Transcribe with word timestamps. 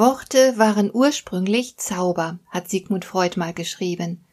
Worte 0.00 0.56
waren 0.56 0.90
ursprünglich 0.90 1.76
Zauber, 1.76 2.38
hat 2.48 2.70
Sigmund 2.70 3.04
Freud 3.04 3.38
mal 3.38 3.52
geschrieben. 3.52 4.24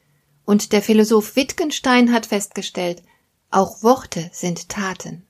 Und 0.45 0.71
der 0.71 0.81
Philosoph 0.81 1.35
Wittgenstein 1.35 2.13
hat 2.13 2.27
festgestellt, 2.27 3.03
auch 3.51 3.83
Worte 3.83 4.29
sind 4.31 4.69
Taten. 4.69 5.25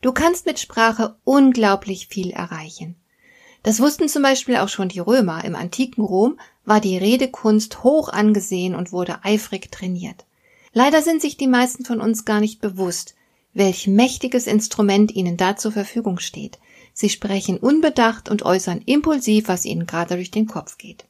Du 0.00 0.10
kannst 0.10 0.46
mit 0.46 0.58
Sprache 0.58 1.14
unglaublich 1.22 2.08
viel 2.08 2.32
erreichen. 2.32 2.96
Das 3.62 3.78
wussten 3.78 4.08
zum 4.08 4.24
Beispiel 4.24 4.56
auch 4.56 4.68
schon 4.68 4.88
die 4.88 4.98
Römer. 4.98 5.44
Im 5.44 5.54
antiken 5.54 6.02
Rom 6.02 6.40
war 6.64 6.80
die 6.80 6.98
Redekunst 6.98 7.84
hoch 7.84 8.08
angesehen 8.08 8.74
und 8.74 8.90
wurde 8.90 9.24
eifrig 9.24 9.70
trainiert. 9.70 10.26
Leider 10.72 11.02
sind 11.02 11.22
sich 11.22 11.36
die 11.36 11.46
meisten 11.46 11.84
von 11.84 12.00
uns 12.00 12.24
gar 12.24 12.40
nicht 12.40 12.60
bewusst, 12.60 13.14
welch 13.54 13.86
mächtiges 13.86 14.48
Instrument 14.48 15.12
ihnen 15.12 15.36
da 15.36 15.56
zur 15.56 15.70
Verfügung 15.70 16.18
steht. 16.18 16.58
Sie 16.92 17.08
sprechen 17.08 17.58
unbedacht 17.58 18.28
und 18.28 18.42
äußern 18.44 18.82
impulsiv, 18.84 19.48
was 19.48 19.64
ihnen 19.64 19.86
gerade 19.86 20.16
durch 20.16 20.30
den 20.30 20.46
Kopf 20.46 20.78
geht. 20.78 21.06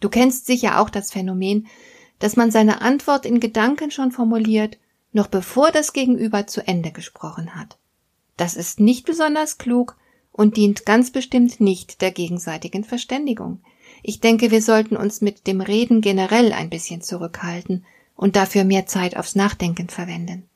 Du 0.00 0.08
kennst 0.08 0.46
sicher 0.46 0.80
auch 0.80 0.90
das 0.90 1.12
Phänomen, 1.12 1.66
dass 2.18 2.36
man 2.36 2.50
seine 2.50 2.82
Antwort 2.82 3.26
in 3.26 3.40
Gedanken 3.40 3.90
schon 3.90 4.12
formuliert, 4.12 4.78
noch 5.12 5.26
bevor 5.28 5.70
das 5.70 5.92
Gegenüber 5.92 6.46
zu 6.46 6.66
Ende 6.66 6.90
gesprochen 6.90 7.54
hat. 7.54 7.78
Das 8.36 8.54
ist 8.54 8.80
nicht 8.80 9.06
besonders 9.06 9.58
klug 9.58 9.96
und 10.32 10.56
dient 10.56 10.84
ganz 10.84 11.10
bestimmt 11.10 11.60
nicht 11.60 12.00
der 12.00 12.10
gegenseitigen 12.10 12.84
Verständigung. 12.84 13.60
Ich 14.02 14.20
denke, 14.20 14.50
wir 14.50 14.60
sollten 14.60 14.96
uns 14.96 15.20
mit 15.20 15.46
dem 15.46 15.60
Reden 15.60 16.00
generell 16.00 16.52
ein 16.52 16.70
bisschen 16.70 17.00
zurückhalten 17.00 17.84
und 18.16 18.36
dafür 18.36 18.64
mehr 18.64 18.86
Zeit 18.86 19.16
aufs 19.16 19.36
Nachdenken 19.36 19.88
verwenden. 19.88 20.48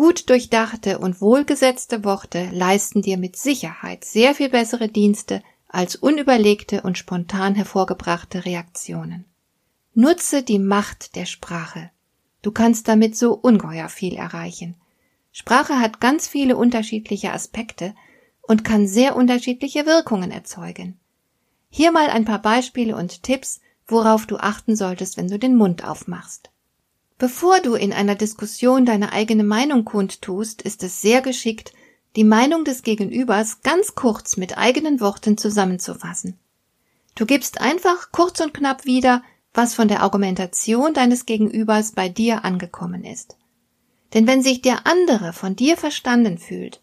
Gut 0.00 0.30
durchdachte 0.30 0.98
und 0.98 1.20
wohlgesetzte 1.20 2.04
Worte 2.04 2.48
leisten 2.52 3.02
dir 3.02 3.18
mit 3.18 3.36
Sicherheit 3.36 4.02
sehr 4.02 4.34
viel 4.34 4.48
bessere 4.48 4.88
Dienste 4.88 5.42
als 5.68 5.94
unüberlegte 5.94 6.80
und 6.80 6.96
spontan 6.96 7.54
hervorgebrachte 7.54 8.46
Reaktionen. 8.46 9.26
Nutze 9.92 10.42
die 10.42 10.58
Macht 10.58 11.16
der 11.16 11.26
Sprache. 11.26 11.90
Du 12.40 12.50
kannst 12.50 12.88
damit 12.88 13.14
so 13.14 13.34
ungeheuer 13.34 13.90
viel 13.90 14.14
erreichen. 14.14 14.74
Sprache 15.32 15.78
hat 15.78 16.00
ganz 16.00 16.26
viele 16.26 16.56
unterschiedliche 16.56 17.34
Aspekte 17.34 17.94
und 18.40 18.64
kann 18.64 18.86
sehr 18.86 19.16
unterschiedliche 19.16 19.84
Wirkungen 19.84 20.30
erzeugen. 20.30 20.98
Hier 21.68 21.92
mal 21.92 22.08
ein 22.08 22.24
paar 22.24 22.40
Beispiele 22.40 22.96
und 22.96 23.22
Tipps, 23.22 23.60
worauf 23.86 24.24
du 24.24 24.38
achten 24.38 24.76
solltest, 24.76 25.18
wenn 25.18 25.28
du 25.28 25.38
den 25.38 25.56
Mund 25.56 25.84
aufmachst. 25.84 26.49
Bevor 27.20 27.60
du 27.60 27.74
in 27.74 27.92
einer 27.92 28.14
Diskussion 28.14 28.86
deine 28.86 29.12
eigene 29.12 29.44
Meinung 29.44 29.84
kundtust, 29.84 30.62
ist 30.62 30.82
es 30.82 31.02
sehr 31.02 31.20
geschickt, 31.20 31.74
die 32.16 32.24
Meinung 32.24 32.64
des 32.64 32.82
Gegenübers 32.82 33.60
ganz 33.60 33.94
kurz 33.94 34.38
mit 34.38 34.56
eigenen 34.56 35.02
Worten 35.02 35.36
zusammenzufassen. 35.36 36.38
Du 37.14 37.26
gibst 37.26 37.60
einfach 37.60 38.10
kurz 38.10 38.40
und 38.40 38.54
knapp 38.54 38.86
wieder, 38.86 39.22
was 39.52 39.74
von 39.74 39.86
der 39.86 40.00
Argumentation 40.00 40.94
deines 40.94 41.26
Gegenübers 41.26 41.92
bei 41.92 42.08
dir 42.08 42.46
angekommen 42.46 43.04
ist. 43.04 43.36
Denn 44.14 44.26
wenn 44.26 44.42
sich 44.42 44.62
der 44.62 44.86
andere 44.86 45.34
von 45.34 45.54
dir 45.54 45.76
verstanden 45.76 46.38
fühlt, 46.38 46.80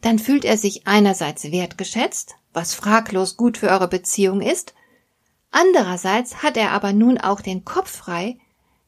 dann 0.00 0.18
fühlt 0.18 0.46
er 0.46 0.56
sich 0.56 0.86
einerseits 0.86 1.52
wertgeschätzt, 1.52 2.34
was 2.54 2.72
fraglos 2.72 3.36
gut 3.36 3.58
für 3.58 3.68
eure 3.68 3.88
Beziehung 3.88 4.40
ist, 4.40 4.72
andererseits 5.50 6.42
hat 6.42 6.56
er 6.56 6.70
aber 6.70 6.94
nun 6.94 7.18
auch 7.18 7.42
den 7.42 7.66
Kopf 7.66 7.94
frei, 7.94 8.38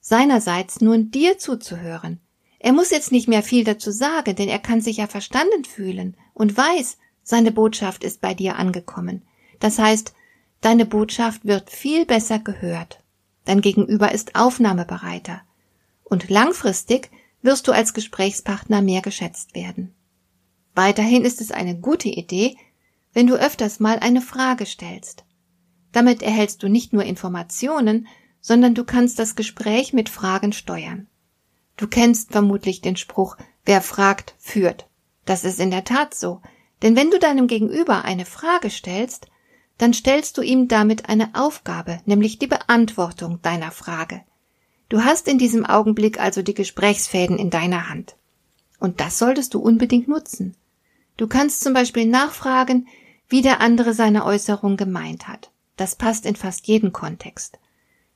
seinerseits 0.02 0.82
nun 0.82 1.10
dir 1.10 1.38
zuzuhören. 1.38 2.20
Er 2.58 2.72
muss 2.72 2.90
jetzt 2.90 3.12
nicht 3.12 3.28
mehr 3.28 3.42
viel 3.42 3.64
dazu 3.64 3.90
sagen, 3.90 4.36
denn 4.36 4.48
er 4.48 4.58
kann 4.58 4.82
sich 4.82 4.98
ja 4.98 5.06
verstanden 5.06 5.64
fühlen 5.64 6.16
und 6.34 6.54
weiß, 6.56 6.98
seine 7.22 7.52
Botschaft 7.52 8.04
ist 8.04 8.20
bei 8.20 8.34
dir 8.34 8.56
angekommen. 8.56 9.22
Das 9.60 9.78
heißt, 9.78 10.12
deine 10.60 10.84
Botschaft 10.84 11.44
wird 11.44 11.70
viel 11.70 12.04
besser 12.04 12.40
gehört. 12.40 13.02
Dein 13.44 13.60
Gegenüber 13.60 14.12
ist 14.12 14.34
aufnahmebereiter. 14.34 15.40
Und 16.04 16.28
langfristig 16.28 17.10
wirst 17.40 17.66
du 17.68 17.72
als 17.72 17.94
Gesprächspartner 17.94 18.82
mehr 18.82 19.02
geschätzt 19.02 19.54
werden. 19.54 19.94
Weiterhin 20.74 21.24
ist 21.24 21.40
es 21.40 21.52
eine 21.52 21.78
gute 21.78 22.08
Idee, 22.08 22.56
wenn 23.12 23.26
du 23.26 23.34
öfters 23.34 23.78
mal 23.78 23.98
eine 23.98 24.20
Frage 24.20 24.66
stellst. 24.66 25.24
Damit 25.92 26.22
erhältst 26.22 26.62
du 26.62 26.68
nicht 26.68 26.92
nur 26.92 27.04
Informationen, 27.04 28.08
sondern 28.42 28.74
du 28.74 28.84
kannst 28.84 29.18
das 29.18 29.36
Gespräch 29.36 29.94
mit 29.94 30.10
Fragen 30.10 30.52
steuern. 30.52 31.06
Du 31.78 31.86
kennst 31.86 32.32
vermutlich 32.32 32.82
den 32.82 32.96
Spruch, 32.96 33.38
wer 33.64 33.80
fragt, 33.80 34.34
führt. 34.38 34.86
Das 35.24 35.44
ist 35.44 35.60
in 35.60 35.70
der 35.70 35.84
Tat 35.84 36.14
so, 36.14 36.42
denn 36.82 36.96
wenn 36.96 37.10
du 37.10 37.18
deinem 37.18 37.46
Gegenüber 37.46 38.04
eine 38.04 38.26
Frage 38.26 38.68
stellst, 38.68 39.28
dann 39.78 39.94
stellst 39.94 40.36
du 40.36 40.42
ihm 40.42 40.68
damit 40.68 41.08
eine 41.08 41.30
Aufgabe, 41.34 42.00
nämlich 42.04 42.38
die 42.38 42.46
Beantwortung 42.46 43.40
deiner 43.40 43.70
Frage. 43.70 44.22
Du 44.88 45.02
hast 45.04 45.28
in 45.28 45.38
diesem 45.38 45.64
Augenblick 45.64 46.20
also 46.20 46.42
die 46.42 46.54
Gesprächsfäden 46.54 47.38
in 47.38 47.50
deiner 47.50 47.88
Hand. 47.88 48.16
Und 48.78 49.00
das 49.00 49.18
solltest 49.18 49.54
du 49.54 49.60
unbedingt 49.60 50.08
nutzen. 50.08 50.54
Du 51.16 51.28
kannst 51.28 51.62
zum 51.62 51.72
Beispiel 51.72 52.06
nachfragen, 52.06 52.88
wie 53.28 53.42
der 53.42 53.60
andere 53.60 53.94
seine 53.94 54.24
Äußerung 54.24 54.76
gemeint 54.76 55.28
hat. 55.28 55.50
Das 55.76 55.96
passt 55.96 56.26
in 56.26 56.36
fast 56.36 56.66
jeden 56.66 56.92
Kontext. 56.92 57.58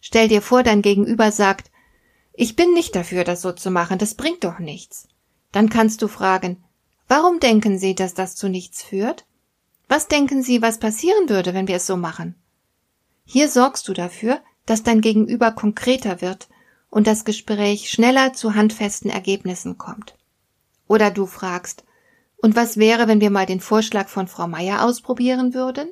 Stell 0.08 0.28
dir 0.28 0.40
vor, 0.40 0.62
dein 0.62 0.82
Gegenüber 0.82 1.32
sagt, 1.32 1.72
ich 2.32 2.54
bin 2.54 2.74
nicht 2.74 2.94
dafür, 2.94 3.24
das 3.24 3.42
so 3.42 3.50
zu 3.50 3.72
machen, 3.72 3.98
das 3.98 4.14
bringt 4.14 4.44
doch 4.44 4.60
nichts. 4.60 5.08
Dann 5.50 5.68
kannst 5.68 6.00
du 6.00 6.06
fragen, 6.06 6.62
warum 7.08 7.40
denken 7.40 7.76
Sie, 7.76 7.96
dass 7.96 8.14
das 8.14 8.36
zu 8.36 8.48
nichts 8.48 8.84
führt? 8.84 9.26
Was 9.88 10.06
denken 10.06 10.44
Sie, 10.44 10.62
was 10.62 10.78
passieren 10.78 11.28
würde, 11.28 11.54
wenn 11.54 11.66
wir 11.66 11.74
es 11.74 11.86
so 11.86 11.96
machen? 11.96 12.36
Hier 13.24 13.48
sorgst 13.48 13.88
du 13.88 13.94
dafür, 13.94 14.40
dass 14.64 14.84
dein 14.84 15.00
Gegenüber 15.00 15.50
konkreter 15.50 16.20
wird 16.20 16.46
und 16.88 17.08
das 17.08 17.24
Gespräch 17.24 17.90
schneller 17.90 18.32
zu 18.32 18.54
handfesten 18.54 19.10
Ergebnissen 19.10 19.76
kommt. 19.76 20.14
Oder 20.86 21.10
du 21.10 21.26
fragst, 21.26 21.82
und 22.36 22.54
was 22.54 22.76
wäre, 22.76 23.08
wenn 23.08 23.20
wir 23.20 23.30
mal 23.30 23.46
den 23.46 23.60
Vorschlag 23.60 24.06
von 24.06 24.28
Frau 24.28 24.46
Meier 24.46 24.84
ausprobieren 24.84 25.52
würden? 25.52 25.90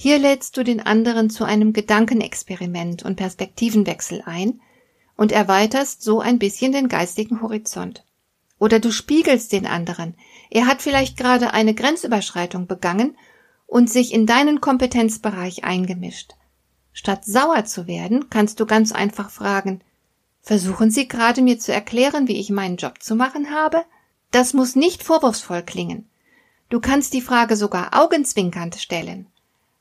Hier 0.00 0.20
lädst 0.20 0.56
du 0.56 0.62
den 0.62 0.78
anderen 0.78 1.28
zu 1.28 1.42
einem 1.42 1.72
Gedankenexperiment 1.72 3.02
und 3.02 3.16
Perspektivenwechsel 3.16 4.22
ein 4.24 4.60
und 5.16 5.32
erweiterst 5.32 6.02
so 6.02 6.20
ein 6.20 6.38
bisschen 6.38 6.70
den 6.70 6.86
geistigen 6.86 7.42
Horizont. 7.42 8.04
Oder 8.60 8.78
du 8.78 8.92
spiegelst 8.92 9.50
den 9.50 9.66
anderen. 9.66 10.14
Er 10.50 10.66
hat 10.66 10.82
vielleicht 10.82 11.16
gerade 11.16 11.52
eine 11.52 11.74
Grenzüberschreitung 11.74 12.68
begangen 12.68 13.16
und 13.66 13.90
sich 13.90 14.14
in 14.14 14.24
deinen 14.24 14.60
Kompetenzbereich 14.60 15.64
eingemischt. 15.64 16.36
Statt 16.92 17.24
sauer 17.24 17.64
zu 17.64 17.88
werden, 17.88 18.30
kannst 18.30 18.60
du 18.60 18.66
ganz 18.66 18.92
einfach 18.92 19.30
fragen, 19.30 19.80
versuchen 20.42 20.92
Sie 20.92 21.08
gerade 21.08 21.42
mir 21.42 21.58
zu 21.58 21.72
erklären, 21.72 22.28
wie 22.28 22.38
ich 22.38 22.50
meinen 22.50 22.76
Job 22.76 23.02
zu 23.02 23.16
machen 23.16 23.50
habe? 23.50 23.82
Das 24.30 24.54
muss 24.54 24.76
nicht 24.76 25.02
vorwurfsvoll 25.02 25.64
klingen. 25.64 26.08
Du 26.68 26.78
kannst 26.78 27.14
die 27.14 27.20
Frage 27.20 27.56
sogar 27.56 28.00
augenzwinkernd 28.00 28.76
stellen 28.76 29.26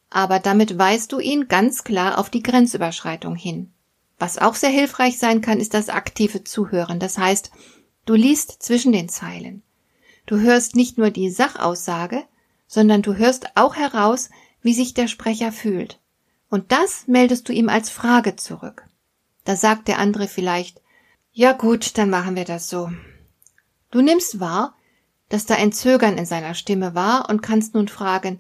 aber 0.10 0.40
damit 0.40 0.78
weist 0.78 1.12
du 1.12 1.20
ihn 1.20 1.48
ganz 1.48 1.84
klar 1.84 2.18
auf 2.18 2.30
die 2.30 2.44
Grenzüberschreitung 2.44 3.36
hin. 3.36 3.72
Was 4.20 4.38
auch 4.38 4.56
sehr 4.56 4.70
hilfreich 4.70 5.20
sein 5.20 5.42
kann, 5.42 5.60
ist 5.60 5.74
das 5.74 5.90
aktive 5.90 6.44
Zuhören. 6.44 7.00
Das 7.00 7.18
heißt, 7.18 7.52
du 8.06 8.16
liest 8.16 8.64
zwischen 8.64 8.92
den 8.92 9.10
Zeilen. 9.10 9.62
Du 10.26 10.40
hörst 10.40 10.76
nicht 10.76 10.98
nur 10.98 11.12
die 11.12 11.30
Sachaussage, 11.30 12.24
sondern 12.68 13.02
du 13.02 13.16
hörst 13.16 13.56
auch 13.56 13.76
heraus, 13.76 14.30
wie 14.62 14.74
sich 14.74 14.94
der 14.94 15.08
Sprecher 15.08 15.52
fühlt. 15.52 16.00
Und 16.50 16.72
das 16.72 17.08
meldest 17.08 17.48
du 17.48 17.54
ihm 17.54 17.70
als 17.70 17.90
Frage 17.90 18.36
zurück. 18.36 18.86
Da 19.44 19.56
sagt 19.56 19.88
der 19.88 20.00
andere 20.00 20.28
vielleicht, 20.28 20.82
ja 21.32 21.54
gut, 21.54 21.98
dann 21.98 22.10
machen 22.10 22.36
wir 22.36 22.46
das 22.46 22.70
so. 22.70 22.90
Du 23.92 24.02
nimmst 24.02 24.40
wahr, 24.40 24.76
dass 25.30 25.46
da 25.46 25.56
ein 25.56 25.72
Zögern 25.72 26.18
in 26.18 26.26
seiner 26.26 26.56
Stimme 26.56 26.96
war 26.96 27.30
und 27.30 27.42
kannst 27.42 27.74
nun 27.74 27.88
fragen, 27.88 28.40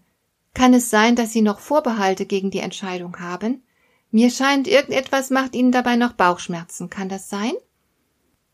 kann 0.57 0.73
es 0.73 0.89
sein, 0.89 1.15
dass 1.15 1.31
Sie 1.31 1.43
noch 1.43 1.59
Vorbehalte 1.59 2.25
gegen 2.25 2.49
die 2.49 2.61
Entscheidung 2.61 3.19
haben? 3.19 3.61
Mir 4.09 4.31
scheint, 4.31 4.67
irgendetwas 4.67 5.29
macht 5.29 5.53
Ihnen 5.53 5.71
dabei 5.71 5.97
noch 5.97 6.13
Bauchschmerzen. 6.13 6.89
Kann 6.89 7.09
das 7.09 7.29
sein? 7.29 7.53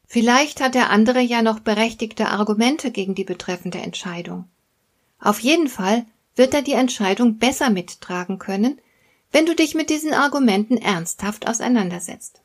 Vielleicht 0.06 0.60
hat 0.60 0.76
der 0.76 0.90
andere 0.90 1.22
ja 1.22 1.42
noch 1.42 1.62
berechtigte 1.62 2.28
Argumente 2.28 2.92
gegen 2.92 3.16
die 3.16 3.24
betreffende 3.24 3.78
Entscheidung. 3.78 4.50
Auf 5.18 5.40
jeden 5.40 5.70
Fall 5.70 6.06
wird 6.36 6.54
er 6.54 6.62
die 6.62 6.74
Entscheidung 6.74 7.38
besser 7.38 7.70
mittragen 7.70 8.38
können, 8.38 8.82
wenn 9.32 9.46
du 9.46 9.56
dich 9.56 9.74
mit 9.74 9.90
diesen 9.90 10.14
Argumenten 10.14 10.76
ernsthaft 10.76 11.48
auseinandersetzt. 11.48 12.42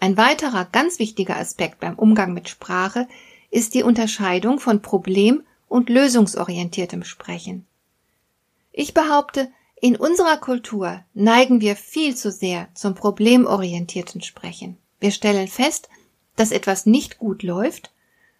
Ein 0.00 0.16
weiterer 0.16 0.64
ganz 0.64 0.98
wichtiger 0.98 1.36
Aspekt 1.36 1.80
beim 1.80 1.98
Umgang 1.98 2.32
mit 2.32 2.48
Sprache 2.48 3.06
ist 3.50 3.74
die 3.74 3.82
Unterscheidung 3.82 4.58
von 4.58 4.80
Problem- 4.80 5.42
und 5.68 5.90
lösungsorientiertem 5.90 7.04
Sprechen. 7.04 7.67
Ich 8.80 8.94
behaupte, 8.94 9.50
in 9.80 9.96
unserer 9.96 10.36
Kultur 10.36 11.02
neigen 11.12 11.60
wir 11.60 11.74
viel 11.74 12.14
zu 12.14 12.30
sehr 12.30 12.68
zum 12.74 12.94
problemorientierten 12.94 14.22
Sprechen. 14.22 14.78
Wir 15.00 15.10
stellen 15.10 15.48
fest, 15.48 15.88
dass 16.36 16.52
etwas 16.52 16.86
nicht 16.86 17.18
gut 17.18 17.42
läuft, 17.42 17.92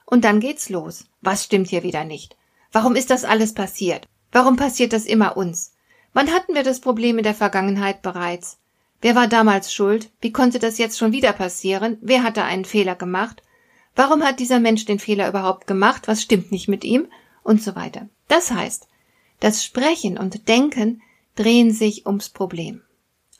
und 0.06 0.24
dann 0.24 0.38
geht's 0.38 0.68
los. 0.68 1.06
Was 1.22 1.42
stimmt 1.42 1.66
hier 1.66 1.82
wieder 1.82 2.04
nicht? 2.04 2.36
Warum 2.70 2.94
ist 2.94 3.10
das 3.10 3.24
alles 3.24 3.52
passiert? 3.52 4.06
Warum 4.30 4.54
passiert 4.54 4.92
das 4.92 5.06
immer 5.06 5.36
uns? 5.36 5.74
Wann 6.12 6.32
hatten 6.32 6.54
wir 6.54 6.62
das 6.62 6.78
Problem 6.78 7.18
in 7.18 7.24
der 7.24 7.34
Vergangenheit 7.34 8.00
bereits? 8.00 8.58
Wer 9.00 9.16
war 9.16 9.26
damals 9.26 9.74
schuld? 9.74 10.12
Wie 10.20 10.30
konnte 10.30 10.60
das 10.60 10.78
jetzt 10.78 10.98
schon 10.98 11.10
wieder 11.10 11.32
passieren? 11.32 11.98
Wer 12.00 12.22
hatte 12.22 12.44
einen 12.44 12.64
Fehler 12.64 12.94
gemacht? 12.94 13.42
Warum 13.96 14.22
hat 14.22 14.38
dieser 14.38 14.60
Mensch 14.60 14.84
den 14.84 15.00
Fehler 15.00 15.28
überhaupt 15.28 15.66
gemacht? 15.66 16.06
Was 16.06 16.22
stimmt 16.22 16.52
nicht 16.52 16.68
mit 16.68 16.84
ihm? 16.84 17.08
Und 17.42 17.60
so 17.60 17.74
weiter. 17.74 18.08
Das 18.28 18.52
heißt, 18.52 18.86
das 19.40 19.64
Sprechen 19.64 20.18
und 20.18 20.48
Denken 20.48 21.02
drehen 21.36 21.72
sich 21.72 22.06
ums 22.06 22.28
Problem. 22.28 22.82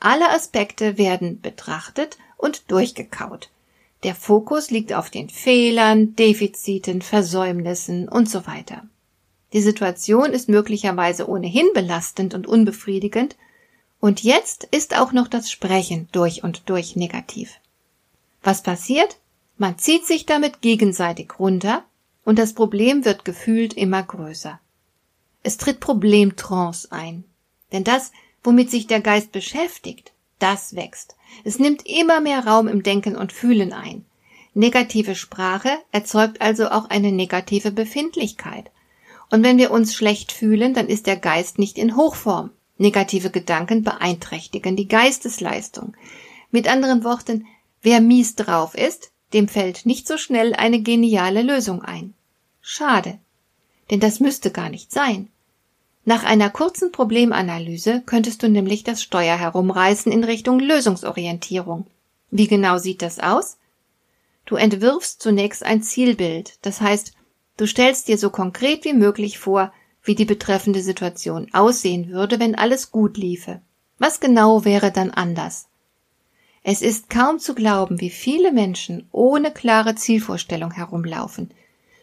Alle 0.00 0.31
Aspekte 0.31 0.97
werden 0.99 1.41
betrachtet 1.41 2.19
und 2.37 2.71
durchgekaut. 2.71 3.50
Der 4.05 4.15
Fokus 4.15 4.71
liegt 4.71 4.93
auf 4.93 5.11
den 5.11 5.29
Fehlern, 5.29 6.15
Defiziten, 6.15 7.03
Versäumnissen 7.03 8.09
und 8.09 8.31
so 8.31 8.47
weiter. 8.47 8.85
Die 9.53 9.61
Situation 9.61 10.33
ist 10.33 10.49
möglicherweise 10.49 11.29
ohnehin 11.29 11.67
belastend 11.75 12.35
und 12.35 12.47
unbefriedigend, 12.47 13.37
und 14.01 14.23
jetzt 14.23 14.65
ist 14.71 14.97
auch 14.97 15.11
noch 15.11 15.27
das 15.27 15.51
Sprechen 15.51 16.09
durch 16.12 16.44
und 16.44 16.71
durch 16.71 16.94
negativ. 16.94 17.55
Was 18.43 18.62
passiert? 18.62 19.17
Man 19.56 19.77
zieht 19.79 20.06
sich 20.06 20.25
damit 20.25 20.61
gegenseitig 20.61 21.41
runter 21.41 21.83
und 22.25 22.39
das 22.39 22.53
Problem 22.53 23.05
wird 23.05 23.25
gefühlt 23.25 23.75
immer 23.75 24.05
größer. 24.05 24.61
Es 25.43 25.56
tritt 25.56 25.81
Problemtrance 25.81 26.90
ein. 26.90 27.25
Denn 27.73 27.85
das, 27.85 28.12
womit 28.43 28.70
sich 28.70 28.87
der 28.87 29.00
Geist 29.00 29.32
beschäftigt, 29.32 30.12
das 30.38 30.76
wächst. 30.76 31.17
Es 31.44 31.58
nimmt 31.58 31.87
immer 31.87 32.20
mehr 32.20 32.46
Raum 32.46 32.69
im 32.69 32.82
Denken 32.82 33.17
und 33.17 33.32
Fühlen 33.32 33.73
ein. 33.73 34.05
Negative 34.55 35.14
Sprache 35.14 35.70
erzeugt 35.93 36.40
also 36.40 36.69
auch 36.70 36.90
eine 36.90 37.12
negative 37.12 37.70
Befindlichkeit. 37.70 38.70
Und 39.31 39.43
wenn 39.43 39.58
wir 39.58 39.70
uns 39.70 39.94
schlecht 39.94 40.32
fühlen, 40.32 40.75
dann 40.75 40.88
ist 40.88 41.06
der 41.06 41.17
Geist 41.17 41.58
nicht 41.58 41.79
in 41.79 41.96
Hochform. 41.96 42.50
Negative 42.79 43.31
Gedanken 43.31 43.82
beeinträchtigen 43.82 44.76
die 44.76 44.88
Geistesleistung. 44.88 45.94
Mit 46.50 46.69
anderen 46.69 47.05
Worten, 47.05 47.46
wer 47.82 48.00
mies 48.00 48.37
drauf 48.37 48.75
ist, 48.75 49.11
dem 49.32 49.49
fällt 49.49 49.84
nicht 49.84 50.06
so 50.06 50.17
schnell 50.17 50.55
eine 50.55 50.81
geniale 50.81 51.43
Lösung 51.43 51.82
ein. 51.82 52.14
Schade. 52.62 53.19
Denn 53.90 54.00
das 54.00 54.20
müsste 54.20 54.50
gar 54.50 54.70
nicht 54.70 54.93
sein. 54.93 55.29
Nach 56.05 56.25
einer 56.25 56.50
kurzen 56.50 56.90
Problemanalyse 56.93 58.02
könntest 58.06 58.43
du 58.43 58.49
nämlich 58.49 58.82
das 58.85 59.02
Steuer 59.02 59.37
herumreißen 59.37 60.11
in 60.11 60.25
Richtung 60.25 60.58
Lösungsorientierung. 60.58 61.87
Wie 62.31 62.46
genau 62.46 62.79
sieht 62.79 63.02
das 63.02 63.19
aus? 63.19 63.58
Du 64.46 64.56
entwirfst 64.56 65.20
zunächst 65.20 65.62
ein 65.62 65.82
Zielbild, 65.82 66.58
das 66.62 66.81
heißt, 66.81 67.12
du 67.58 67.67
stellst 67.67 68.08
dir 68.08 68.17
so 68.17 68.31
konkret 68.31 68.85
wie 68.87 68.94
möglich 68.94 69.38
vor, 69.38 69.73
wie 70.02 70.14
die 70.14 70.25
betreffende 70.25 70.81
Situation 70.81 71.49
aussehen 71.52 72.08
würde, 72.08 72.41
wenn 72.41 72.55
alles 72.55 72.91
gut 72.91 73.19
liefe. 73.19 73.61
Was 73.99 74.20
genau 74.20 74.64
wäre 74.64 74.91
dann 74.91 75.11
anders? 75.11 75.67
Es 76.62 76.82
ist 76.82 77.11
kaum 77.11 77.38
zu 77.38 77.55
glauben, 77.55 78.00
wie 78.00 78.11
viele 78.11 78.52
Menschen 78.52 79.06
ohne 79.12 79.52
klare 79.52 79.94
Zielvorstellung 79.94 80.70
herumlaufen, 80.70 81.50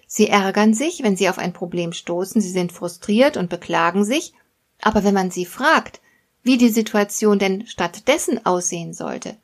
Sie 0.07 0.27
ärgern 0.27 0.73
sich, 0.73 1.03
wenn 1.03 1.17
sie 1.17 1.29
auf 1.29 1.37
ein 1.37 1.53
Problem 1.53 1.93
stoßen, 1.93 2.41
sie 2.41 2.51
sind 2.51 2.71
frustriert 2.71 3.37
und 3.37 3.49
beklagen 3.49 4.05
sich, 4.05 4.33
aber 4.81 5.03
wenn 5.03 5.13
man 5.13 5.31
sie 5.31 5.45
fragt, 5.45 6.01
wie 6.43 6.57
die 6.57 6.69
Situation 6.69 7.39
denn 7.39 7.65
stattdessen 7.65 8.45
aussehen 8.45 8.93
sollte, 8.93 9.35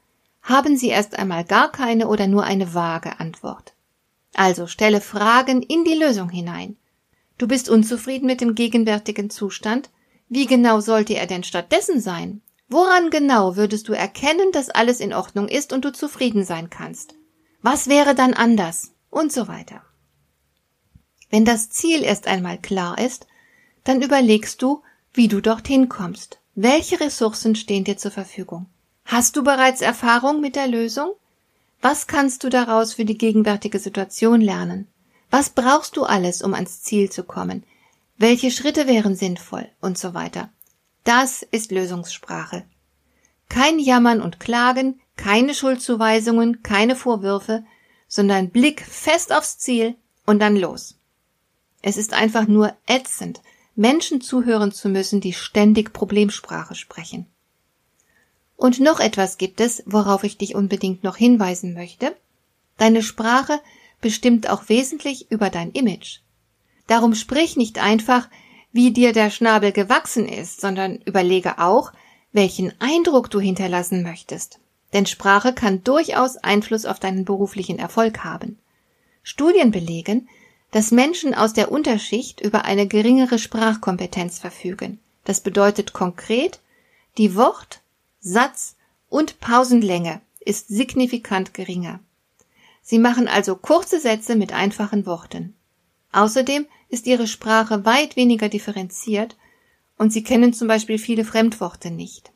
haben 0.42 0.78
sie 0.78 0.90
erst 0.90 1.18
einmal 1.18 1.44
gar 1.44 1.72
keine 1.72 2.08
oder 2.08 2.28
nur 2.28 2.44
eine 2.44 2.74
vage 2.74 3.20
Antwort. 3.20 3.74
Also 4.34 4.68
stelle 4.68 5.02
Fragen 5.02 5.62
in 5.62 5.84
die 5.84 5.96
Lösung 5.96 6.30
hinein. 6.30 6.78
Du 7.38 7.48
bist 7.48 7.70
unzufrieden 7.70 8.28
mit 8.28 8.42
dem 8.42 8.56
gegenwärtigen 8.56 9.30
Zustand? 9.30 9.90
Wie 10.30 10.46
genau 10.46 10.80
sollte 10.80 11.16
er 11.16 11.28
denn 11.28 11.44
stattdessen 11.44 12.00
sein? 12.00 12.42
Woran 12.70 13.10
genau 13.10 13.58
würdest 13.58 13.90
du 13.90 13.94
erkennen, 13.94 14.52
dass 14.54 14.70
alles 14.70 15.00
in 15.00 15.14
Ordnung 15.14 15.48
ist 15.50 15.74
und 15.74 15.84
du 15.84 15.92
zufrieden 15.92 16.46
sein 16.46 16.70
kannst? 16.70 17.16
Was 17.62 17.90
wäre 17.90 18.16
dann 18.16 18.34
anders? 18.34 18.92
Und 19.10 19.34
so 19.34 19.48
weiter. 19.48 19.82
Wenn 21.32 21.46
das 21.46 21.70
Ziel 21.70 22.04
erst 22.04 22.28
einmal 22.28 22.60
klar 22.60 23.00
ist, 23.00 23.26
dann 23.84 24.02
überlegst 24.02 24.62
du, 24.62 24.84
wie 25.14 25.28
du 25.28 25.42
dorthin 25.42 25.90
kommst. 25.90 26.40
Welche 26.54 27.00
Ressourcen 27.00 27.56
stehen 27.56 27.86
dir 27.86 27.98
zur 27.98 28.12
Verfügung? 28.12 28.68
Hast 29.06 29.36
du 29.36 29.44
bereits 29.44 29.82
Erfahrung 29.82 30.42
mit 30.42 30.56
der 30.56 30.68
Lösung? 30.68 31.14
Was 31.82 32.06
kannst 32.06 32.44
du 32.44 32.50
daraus 32.50 32.94
für 32.94 33.06
die 33.06 33.18
gegenwärtige 33.18 33.80
Situation 33.80 34.42
lernen? 34.42 34.88
Was 35.32 35.50
brauchst 35.50 35.98
du 35.98 36.04
alles, 36.04 36.42
um 36.42 36.54
ans 36.54 36.84
Ziel 36.84 37.10
zu 37.10 37.24
kommen? 37.24 37.64
Welche 38.18 38.52
Schritte 38.52 38.86
wären 38.86 39.16
sinnvoll? 39.16 39.68
Und 39.80 39.98
so 39.98 40.14
weiter. 40.14 40.50
Das 41.04 41.42
ist 41.42 41.72
Lösungssprache. 41.72 42.66
Kein 43.50 43.80
Jammern 43.80 44.22
und 44.22 44.40
Klagen, 44.40 45.00
keine 45.16 45.54
Schuldzuweisungen, 45.54 46.62
keine 46.62 46.96
Vorwürfe, 46.96 47.64
sondern 48.08 48.50
Blick 48.50 48.82
fest 48.82 49.34
aufs 49.34 49.58
Ziel 49.58 49.96
und 50.26 50.40
dann 50.40 50.56
los. 50.56 50.98
Es 51.82 51.98
ist 51.98 52.14
einfach 52.14 52.48
nur 52.48 52.76
ätzend, 52.88 53.42
Menschen 53.76 54.22
zuhören 54.22 54.72
zu 54.72 54.90
müssen, 54.90 55.22
die 55.22 55.34
ständig 55.34 55.94
Problemsprache 55.94 56.76
sprechen. 56.76 57.26
Und 58.58 58.80
noch 58.80 59.00
etwas 59.00 59.38
gibt 59.38 59.60
es, 59.60 59.82
worauf 59.86 60.24
ich 60.24 60.38
dich 60.38 60.54
unbedingt 60.54 61.04
noch 61.04 61.18
hinweisen 61.18 61.74
möchte. 61.74 62.16
Deine 62.78 63.02
Sprache 63.02 63.60
bestimmt 64.02 64.50
auch 64.50 64.70
wesentlich 64.70 65.32
über 65.32 65.50
dein 65.50 65.72
Image. 65.72 66.20
Darum 66.88 67.16
sprich 67.16 67.58
nicht 67.58 67.80
einfach, 67.80 68.30
wie 68.72 68.92
dir 68.92 69.14
der 69.14 69.30
Schnabel 69.30 69.72
gewachsen 69.72 70.28
ist, 70.28 70.62
sondern 70.62 70.98
überlege 70.98 71.60
auch, 71.60 71.92
welchen 72.32 72.74
Eindruck 72.80 73.30
du 73.30 73.40
hinterlassen 73.40 74.04
möchtest. 74.04 74.60
Denn 74.94 75.06
Sprache 75.06 75.54
kann 75.54 75.84
durchaus 75.84 76.38
Einfluss 76.38 76.86
auf 76.86 77.00
deinen 77.00 77.26
beruflichen 77.26 77.80
Erfolg 77.80 78.24
haben. 78.24 78.60
Studien 79.24 79.72
belegen, 79.72 80.28
dass 80.72 80.92
Menschen 80.92 81.34
aus 81.34 81.54
der 81.54 81.72
Unterschicht 81.72 82.42
über 82.42 82.66
eine 82.66 82.88
geringere 82.88 83.38
Sprachkompetenz 83.38 84.40
verfügen. 84.40 85.00
Das 85.26 85.42
bedeutet 85.42 85.94
konkret, 85.94 86.60
die 87.18 87.36
Wort-, 87.36 87.82
Satz- 88.22 88.76
und 89.10 89.40
Pausenlänge 89.40 90.22
ist 90.40 90.70
signifikant 90.70 91.54
geringer. 91.54 92.00
Sie 92.82 93.00
machen 93.00 93.28
also 93.28 93.56
kurze 93.56 94.00
Sätze 94.00 94.36
mit 94.36 94.54
einfachen 94.54 95.06
Worten. 95.06 95.56
Außerdem 96.12 96.66
ist 96.90 97.08
ihre 97.08 97.28
Sprache 97.28 97.86
weit 97.86 98.16
weniger 98.16 98.50
differenziert 98.50 99.38
und 99.98 100.12
sie 100.12 100.24
kennen 100.24 100.54
zum 100.54 100.68
Beispiel 100.68 100.98
viele 100.98 101.26
Fremdworte 101.26 101.92
nicht. 101.92 102.32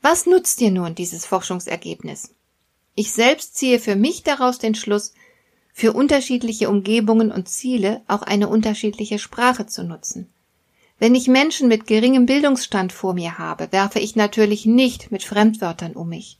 Was 0.00 0.26
nutzt 0.26 0.60
dir 0.60 0.70
nun 0.70 0.94
dieses 0.94 1.26
Forschungsergebnis? 1.26 2.34
Ich 2.94 3.12
selbst 3.12 3.56
ziehe 3.56 3.78
für 3.78 3.96
mich 3.96 4.22
daraus 4.22 4.58
den 4.58 4.74
Schluss, 4.74 5.12
für 5.72 5.92
unterschiedliche 5.92 6.68
Umgebungen 6.68 7.32
und 7.32 7.48
Ziele 7.48 8.02
auch 8.06 8.22
eine 8.22 8.48
unterschiedliche 8.48 9.18
Sprache 9.18 9.66
zu 9.66 9.84
nutzen. 9.84 10.28
Wenn 10.98 11.14
ich 11.14 11.26
Menschen 11.26 11.68
mit 11.68 11.86
geringem 11.86 12.26
Bildungsstand 12.26 12.92
vor 12.92 13.14
mir 13.14 13.38
habe, 13.38 13.72
werfe 13.72 13.98
ich 13.98 14.14
natürlich 14.14 14.66
nicht 14.66 15.10
mit 15.10 15.24
Fremdwörtern 15.24 15.94
um 15.94 16.08
mich. 16.10 16.38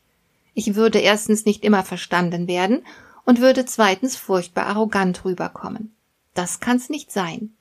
Ich 0.55 0.75
würde 0.75 0.99
erstens 0.99 1.45
nicht 1.45 1.65
immer 1.65 1.83
verstanden 1.83 2.47
werden 2.47 2.85
und 3.25 3.41
würde 3.41 3.65
zweitens 3.65 4.17
furchtbar 4.17 4.67
arrogant 4.67 5.25
rüberkommen. 5.25 5.95
Das 6.35 6.61
kann's 6.61 6.91
nicht 6.91 7.11
sein. 7.11 7.55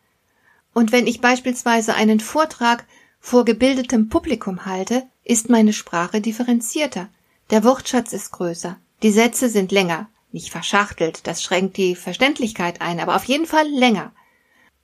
Und 0.73 0.91
wenn 0.91 1.07
ich 1.07 1.21
beispielsweise 1.21 1.95
einen 1.95 2.19
Vortrag 2.19 2.85
vor 3.19 3.45
gebildetem 3.45 4.09
Publikum 4.09 4.65
halte, 4.65 5.03
ist 5.23 5.49
meine 5.49 5.73
Sprache 5.73 6.21
differenzierter, 6.21 7.09
der 7.49 7.63
Wortschatz 7.63 8.13
ist 8.13 8.31
größer, 8.31 8.77
die 9.03 9.11
Sätze 9.11 9.49
sind 9.49 9.71
länger, 9.71 10.09
nicht 10.33 10.51
verschachtelt, 10.51 11.27
das 11.27 11.43
schränkt 11.43 11.77
die 11.77 11.95
Verständlichkeit 11.95 12.81
ein, 12.81 12.99
aber 12.99 13.15
auf 13.15 13.25
jeden 13.25 13.45
Fall 13.45 13.67
länger. 13.67 14.11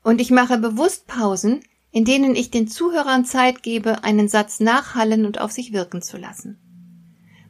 Und 0.03 0.21
ich 0.21 0.31
mache 0.31 0.57
bewusst 0.57 1.07
Pausen, 1.07 1.61
in 1.91 2.05
denen 2.05 2.35
ich 2.35 2.51
den 2.51 2.67
Zuhörern 2.67 3.25
Zeit 3.25 3.63
gebe, 3.63 4.03
einen 4.03 4.27
Satz 4.27 4.59
nachhallen 4.59 5.25
und 5.25 5.39
auf 5.39 5.51
sich 5.51 5.73
wirken 5.73 6.01
zu 6.01 6.17
lassen. 6.17 6.57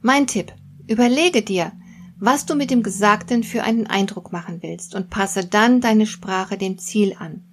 Mein 0.01 0.27
Tipp, 0.27 0.53
überlege 0.87 1.41
dir, 1.41 1.71
was 2.19 2.45
du 2.45 2.55
mit 2.55 2.71
dem 2.71 2.83
Gesagten 2.83 3.43
für 3.43 3.63
einen 3.63 3.87
Eindruck 3.87 4.31
machen 4.31 4.59
willst 4.61 4.95
und 4.95 5.09
passe 5.09 5.45
dann 5.45 5.81
deine 5.81 6.05
Sprache 6.05 6.57
dem 6.57 6.77
Ziel 6.77 7.15
an. 7.19 7.43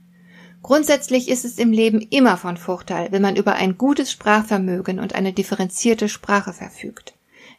Grundsätzlich 0.62 1.28
ist 1.28 1.44
es 1.44 1.58
im 1.58 1.72
Leben 1.72 2.00
immer 2.00 2.38
von 2.38 2.56
Vorteil, 2.56 3.12
wenn 3.12 3.20
man 3.20 3.36
über 3.36 3.54
ein 3.54 3.76
gutes 3.76 4.10
Sprachvermögen 4.10 4.98
und 4.98 5.14
eine 5.14 5.34
differenzierte 5.34 6.08
Sprache 6.08 6.54
verfügt. 6.54 7.13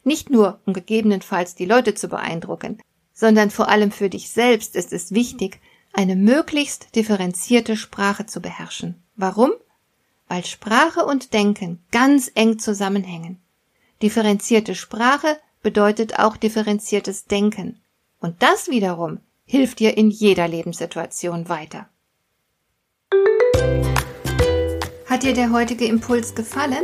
Nicht 0.06 0.30
nur, 0.30 0.60
um 0.66 0.74
gegebenenfalls 0.74 1.56
die 1.56 1.66
Leute 1.66 1.96
zu 1.96 2.08
beeindrucken, 2.08 2.80
sondern 3.12 3.50
vor 3.50 3.70
allem 3.70 3.92
für 3.92 4.10
dich 4.10 4.30
selbst 4.30 4.76
ist 4.76 4.94
es 4.94 5.14
wichtig, 5.14 5.60
eine 5.94 6.16
möglichst 6.16 6.96
differenzierte 6.96 7.76
Sprache 7.76 8.28
zu 8.28 8.40
beherrschen. 8.40 9.02
Warum? 9.16 9.52
Weil 10.28 10.46
Sprache 10.46 11.06
und 11.06 11.34
Denken 11.34 11.84
ganz 11.92 12.32
eng 12.36 12.60
zusammenhängen. 12.60 13.42
Differenzierte 14.04 14.76
Sprache 14.76 15.40
bedeutet 15.64 16.20
auch 16.20 16.38
differenziertes 16.38 17.26
Denken. 17.26 17.82
Und 18.20 18.44
das 18.44 18.68
wiederum 18.68 19.20
hilft 19.46 19.80
dir 19.80 19.98
in 19.98 20.12
jeder 20.12 20.48
Lebenssituation 20.48 21.50
weiter. 21.50 21.90
Hat 25.08 25.24
dir 25.24 25.34
der 25.34 25.52
heutige 25.52 25.86
Impuls 25.86 26.36
gefallen? 26.36 26.84